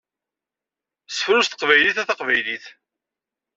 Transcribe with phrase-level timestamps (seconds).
[1.15, 2.65] Sefru s teqbaylit a taqbaylit!